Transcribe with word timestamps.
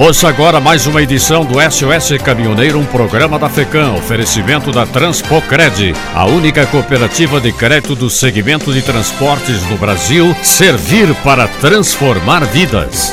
Ouça 0.00 0.30
agora 0.30 0.58
mais 0.58 0.86
uma 0.86 1.02
edição 1.02 1.44
do 1.44 1.60
SOS 1.60 2.16
Caminhoneiro, 2.24 2.78
um 2.78 2.86
programa 2.86 3.38
da 3.38 3.50
FECAM, 3.50 3.92
oferecimento 3.92 4.72
da 4.72 4.86
Transpocred, 4.86 5.92
a 6.14 6.24
única 6.24 6.64
cooperativa 6.64 7.38
de 7.38 7.52
crédito 7.52 7.94
do 7.94 8.08
segmento 8.08 8.72
de 8.72 8.80
transportes 8.80 9.62
no 9.68 9.76
Brasil, 9.76 10.34
servir 10.42 11.14
para 11.16 11.46
transformar 11.46 12.46
vidas. 12.46 13.12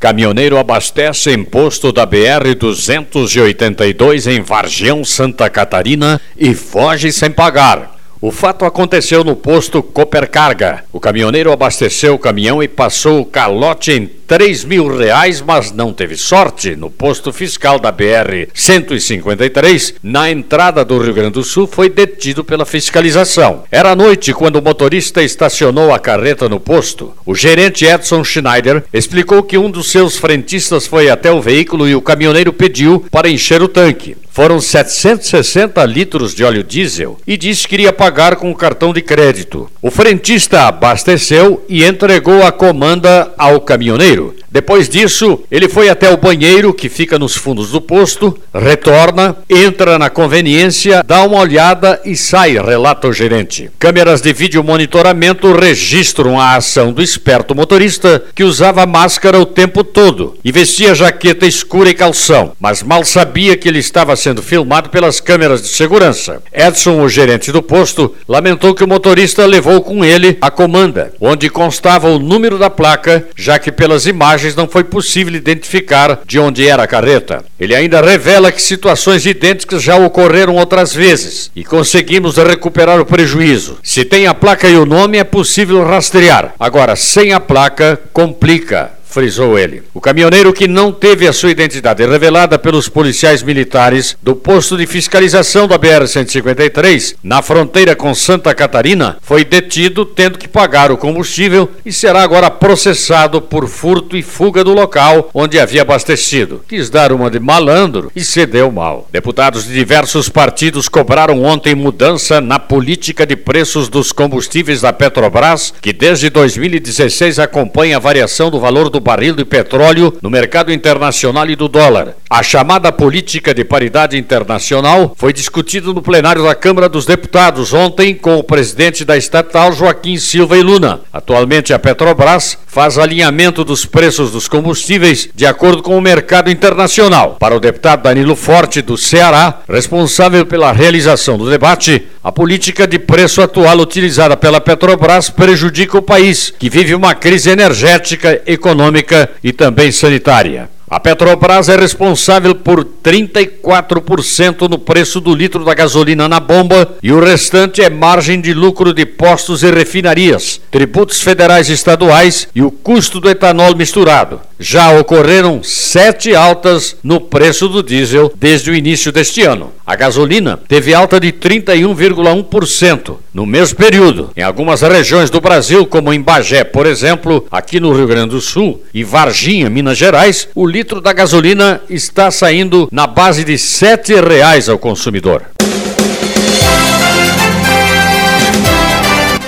Caminhoneiro 0.00 0.58
abastece 0.58 1.30
em 1.30 1.44
posto 1.44 1.92
da 1.92 2.04
BR 2.04 2.56
282 2.58 4.26
em 4.26 4.40
Vargião, 4.40 5.04
Santa 5.04 5.48
Catarina 5.48 6.20
e 6.36 6.52
foge 6.52 7.12
sem 7.12 7.30
pagar. 7.30 8.01
O 8.24 8.30
fato 8.30 8.64
aconteceu 8.64 9.24
no 9.24 9.34
posto 9.34 9.82
Copercarga. 9.82 10.84
O 10.92 11.00
caminhoneiro 11.00 11.50
abasteceu 11.50 12.14
o 12.14 12.18
caminhão 12.20 12.62
e 12.62 12.68
passou 12.68 13.20
o 13.20 13.24
calote 13.24 13.90
em 13.90 14.06
3 14.32 14.64
mil 14.64 14.96
reais, 14.96 15.42
mas 15.42 15.72
não 15.72 15.92
teve 15.92 16.16
sorte. 16.16 16.74
No 16.74 16.88
posto 16.88 17.30
fiscal 17.34 17.78
da 17.78 17.92
BR 17.92 18.48
153, 18.54 19.96
na 20.02 20.30
entrada 20.30 20.82
do 20.86 20.96
Rio 20.96 21.12
Grande 21.12 21.32
do 21.32 21.44
Sul, 21.44 21.66
foi 21.66 21.90
detido 21.90 22.42
pela 22.42 22.64
fiscalização. 22.64 23.64
Era 23.70 23.94
noite 23.94 24.32
quando 24.32 24.56
o 24.56 24.62
motorista 24.62 25.22
estacionou 25.22 25.92
a 25.92 25.98
carreta 25.98 26.48
no 26.48 26.58
posto. 26.58 27.12
O 27.26 27.34
gerente 27.34 27.84
Edson 27.84 28.24
Schneider 28.24 28.82
explicou 28.90 29.42
que 29.42 29.58
um 29.58 29.70
dos 29.70 29.90
seus 29.90 30.16
frentistas 30.16 30.86
foi 30.86 31.10
até 31.10 31.30
o 31.30 31.42
veículo 31.42 31.86
e 31.86 31.94
o 31.94 32.00
caminhoneiro 32.00 32.54
pediu 32.54 33.04
para 33.10 33.28
encher 33.28 33.60
o 33.60 33.68
tanque. 33.68 34.16
Foram 34.32 34.62
760 34.62 35.84
litros 35.84 36.34
de 36.34 36.42
óleo 36.42 36.64
diesel 36.64 37.18
e 37.26 37.36
disse 37.36 37.68
que 37.68 37.74
iria 37.74 37.92
pagar 37.92 38.36
com 38.36 38.50
o 38.50 38.54
cartão 38.54 38.90
de 38.90 39.02
crédito. 39.02 39.70
O 39.82 39.90
frentista 39.90 40.68
abasteceu 40.68 41.62
e 41.68 41.84
entregou 41.84 42.42
a 42.42 42.50
comanda 42.50 43.30
ao 43.36 43.60
caminhoneiro. 43.60 44.21
Depois 44.50 44.88
disso, 44.88 45.40
ele 45.50 45.68
foi 45.68 45.88
até 45.88 46.12
o 46.12 46.16
banheiro 46.16 46.74
que 46.74 46.88
fica 46.88 47.18
nos 47.18 47.34
fundos 47.34 47.70
do 47.70 47.80
posto, 47.80 48.38
retorna, 48.54 49.36
entra 49.48 49.98
na 49.98 50.10
conveniência, 50.10 51.02
dá 51.06 51.22
uma 51.22 51.38
olhada 51.38 52.00
e 52.04 52.14
sai, 52.14 52.52
relata 52.52 53.08
o 53.08 53.12
gerente. 53.12 53.70
Câmeras 53.78 54.20
de 54.20 54.32
vídeo 54.32 54.62
monitoramento 54.62 55.52
registram 55.52 56.38
a 56.38 56.56
ação 56.56 56.92
do 56.92 57.02
esperto 57.02 57.54
motorista 57.54 58.22
que 58.34 58.44
usava 58.44 58.86
máscara 58.86 59.40
o 59.40 59.46
tempo 59.46 59.82
todo 59.82 60.36
e 60.44 60.52
vestia 60.52 60.94
jaqueta 60.94 61.46
escura 61.46 61.90
e 61.90 61.94
calção, 61.94 62.52
mas 62.60 62.82
mal 62.82 63.04
sabia 63.04 63.56
que 63.56 63.68
ele 63.68 63.78
estava 63.78 64.14
sendo 64.16 64.42
filmado 64.42 64.90
pelas 64.90 65.20
câmeras 65.20 65.62
de 65.62 65.68
segurança. 65.68 66.42
Edson, 66.52 67.00
o 67.00 67.08
gerente 67.08 67.50
do 67.50 67.62
posto, 67.62 68.14
lamentou 68.28 68.74
que 68.74 68.84
o 68.84 68.88
motorista 68.88 69.46
levou 69.46 69.80
com 69.80 70.04
ele 70.04 70.36
a 70.40 70.50
comanda, 70.50 71.12
onde 71.20 71.48
constava 71.48 72.08
o 72.08 72.18
número 72.18 72.58
da 72.58 72.68
placa, 72.68 73.26
já 73.36 73.58
que 73.58 73.72
pelas 73.72 74.01
imagens 74.06 74.32
imagens 74.42 74.56
não 74.56 74.68
foi 74.68 74.84
possível 74.84 75.34
identificar 75.34 76.20
de 76.26 76.38
onde 76.38 76.66
era 76.66 76.82
a 76.82 76.86
carreta. 76.86 77.44
Ele 77.58 77.74
ainda 77.74 78.00
revela 78.00 78.50
que 78.50 78.60
situações 78.60 79.26
idênticas 79.26 79.82
já 79.82 79.96
ocorreram 79.96 80.56
outras 80.56 80.94
vezes 80.94 81.50
e 81.54 81.64
conseguimos 81.64 82.36
recuperar 82.36 83.00
o 83.00 83.06
prejuízo. 83.06 83.78
Se 83.82 84.04
tem 84.04 84.26
a 84.26 84.34
placa 84.34 84.68
e 84.68 84.76
o 84.76 84.86
nome, 84.86 85.18
é 85.18 85.24
possível 85.24 85.84
rastrear. 85.84 86.54
Agora, 86.58 86.96
sem 86.96 87.32
a 87.32 87.40
placa, 87.40 88.00
complica 88.12 88.90
frisou 89.12 89.58
ele. 89.58 89.82
O 89.92 90.00
caminhoneiro 90.00 90.52
que 90.52 90.66
não 90.66 90.90
teve 90.90 91.28
a 91.28 91.32
sua 91.32 91.50
identidade 91.50 92.04
revelada 92.04 92.58
pelos 92.58 92.88
policiais 92.88 93.42
militares 93.42 94.16
do 94.22 94.34
posto 94.34 94.76
de 94.76 94.86
fiscalização 94.86 95.68
da 95.68 95.78
BR-153, 95.78 97.16
na 97.22 97.42
fronteira 97.42 97.94
com 97.94 98.14
Santa 98.14 98.54
Catarina, 98.54 99.18
foi 99.20 99.44
detido 99.44 100.06
tendo 100.06 100.38
que 100.38 100.48
pagar 100.48 100.90
o 100.90 100.96
combustível 100.96 101.68
e 101.84 101.92
será 101.92 102.22
agora 102.22 102.50
processado 102.50 103.42
por 103.42 103.68
furto 103.68 104.16
e 104.16 104.22
fuga 104.22 104.64
do 104.64 104.72
local 104.72 105.28
onde 105.34 105.58
havia 105.58 105.82
abastecido. 105.82 106.62
Quis 106.66 106.88
dar 106.88 107.12
uma 107.12 107.30
de 107.30 107.38
malandro 107.38 108.10
e 108.16 108.24
cedeu 108.24 108.72
mal. 108.72 109.06
Deputados 109.12 109.66
de 109.66 109.74
diversos 109.74 110.30
partidos 110.30 110.88
cobraram 110.88 111.42
ontem 111.42 111.74
mudança 111.74 112.40
na 112.40 112.58
política 112.58 113.26
de 113.26 113.36
preços 113.36 113.88
dos 113.88 114.10
combustíveis 114.10 114.80
da 114.80 114.92
Petrobras, 114.92 115.74
que 115.82 115.92
desde 115.92 116.30
2016 116.30 117.38
acompanha 117.38 117.96
a 117.96 118.00
variação 118.00 118.50
do 118.50 118.58
valor 118.58 118.88
do 118.88 119.01
barril 119.02 119.34
de 119.34 119.44
petróleo 119.44 120.14
no 120.22 120.30
mercado 120.30 120.72
internacional 120.72 121.48
e 121.50 121.56
do 121.56 121.68
dólar. 121.68 122.14
A 122.30 122.42
chamada 122.42 122.90
política 122.90 123.52
de 123.52 123.64
paridade 123.64 124.16
internacional 124.16 125.14
foi 125.18 125.34
discutida 125.34 125.92
no 125.92 126.00
plenário 126.00 126.42
da 126.42 126.54
Câmara 126.54 126.88
dos 126.88 127.04
Deputados 127.04 127.74
ontem 127.74 128.14
com 128.14 128.36
o 128.36 128.42
presidente 128.44 129.04
da 129.04 129.16
estatal 129.16 129.72
Joaquim 129.72 130.16
Silva 130.16 130.56
e 130.56 130.62
Luna. 130.62 131.00
Atualmente 131.12 131.74
a 131.74 131.78
Petrobras 131.78 132.56
faz 132.66 132.96
alinhamento 132.96 133.64
dos 133.64 133.84
preços 133.84 134.30
dos 134.30 134.48
combustíveis 134.48 135.28
de 135.34 135.44
acordo 135.44 135.82
com 135.82 135.98
o 135.98 136.00
mercado 136.00 136.50
internacional. 136.50 137.36
Para 137.38 137.54
o 137.54 137.60
deputado 137.60 138.04
Danilo 138.04 138.34
Forte 138.34 138.80
do 138.80 138.96
Ceará, 138.96 139.60
responsável 139.68 140.46
pela 140.46 140.72
realização 140.72 141.36
do 141.36 141.50
debate, 141.50 142.06
a 142.24 142.30
política 142.30 142.86
de 142.86 143.00
preço 143.00 143.42
atual 143.42 143.78
utilizada 143.78 144.36
pela 144.36 144.60
Petrobras 144.60 145.28
prejudica 145.28 145.98
o 145.98 146.02
país, 146.02 146.52
que 146.56 146.70
vive 146.70 146.94
uma 146.94 147.14
crise 147.14 147.50
energética, 147.50 148.40
econômica 148.46 149.28
e 149.42 149.52
também 149.52 149.90
sanitária. 149.90 150.70
A 150.88 151.00
Petrobras 151.00 151.70
é 151.70 151.76
responsável 151.76 152.54
por 152.54 152.84
34% 152.84 154.68
no 154.68 154.78
preço 154.78 155.22
do 155.22 155.34
litro 155.34 155.64
da 155.64 155.72
gasolina 155.72 156.28
na 156.28 156.38
bomba 156.38 156.96
e 157.02 157.10
o 157.10 157.18
restante 157.18 157.80
é 157.80 157.88
margem 157.88 158.38
de 158.40 158.52
lucro 158.52 158.92
de 158.92 159.06
postos 159.06 159.62
e 159.62 159.70
refinarias, 159.70 160.60
tributos 160.70 161.22
federais 161.22 161.70
e 161.70 161.72
estaduais 161.72 162.46
e 162.54 162.62
o 162.62 162.70
custo 162.70 163.20
do 163.20 163.30
etanol 163.30 163.74
misturado. 163.74 164.38
Já 164.62 164.92
ocorreram 164.92 165.60
sete 165.60 166.36
altas 166.36 166.96
no 167.02 167.20
preço 167.20 167.68
do 167.68 167.82
diesel 167.82 168.32
desde 168.36 168.70
o 168.70 168.74
início 168.76 169.10
deste 169.10 169.42
ano. 169.42 169.72
A 169.84 169.96
gasolina 169.96 170.56
teve 170.68 170.94
alta 170.94 171.18
de 171.18 171.32
31,1% 171.32 173.16
no 173.34 173.44
mesmo 173.44 173.76
período. 173.76 174.30
Em 174.36 174.42
algumas 174.42 174.82
regiões 174.82 175.30
do 175.30 175.40
Brasil, 175.40 175.84
como 175.84 176.12
em 176.12 176.20
Bagé, 176.20 176.62
por 176.62 176.86
exemplo, 176.86 177.44
aqui 177.50 177.80
no 177.80 177.92
Rio 177.92 178.06
Grande 178.06 178.30
do 178.30 178.40
Sul, 178.40 178.80
e 178.94 179.02
Varginha, 179.02 179.68
Minas 179.68 179.98
Gerais, 179.98 180.48
o 180.54 180.64
litro 180.64 181.00
da 181.00 181.12
gasolina 181.12 181.80
está 181.90 182.30
saindo 182.30 182.88
na 182.92 183.08
base 183.08 183.42
de 183.42 183.52
R$ 183.52 183.58
7,00 183.58 184.70
ao 184.70 184.78
consumidor. 184.78 185.42